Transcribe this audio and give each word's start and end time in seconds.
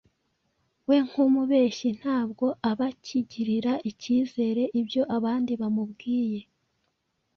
We 0.87 0.95
nk’umubeshyi 1.05 1.89
ntabwo 1.99 2.45
aba 2.69 2.87
akigirira 2.91 3.73
icyizere 3.91 4.63
ibyo 4.79 5.01
abandi 5.17 5.51
bamubwiye. 5.61 6.41